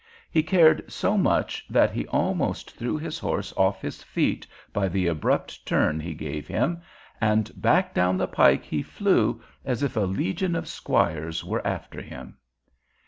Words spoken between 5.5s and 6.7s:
turn he gave